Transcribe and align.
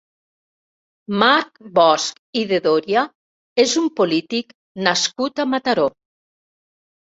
Marc 1.23 1.61
Bosch 1.75 2.41
i 2.41 2.43
de 2.53 2.59
Doria 2.69 3.05
és 3.67 3.77
un 3.85 3.93
polític 4.03 4.59
nascut 4.91 5.47
a 5.47 5.49
Mataró. 5.55 5.91